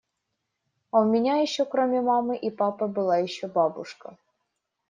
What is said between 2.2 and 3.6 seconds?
и папы, была ещё